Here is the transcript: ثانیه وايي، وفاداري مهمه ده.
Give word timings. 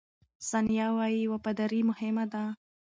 ثانیه 0.49 0.87
وايي، 0.97 1.23
وفاداري 1.33 1.81
مهمه 1.89 2.25
ده. 2.33 2.43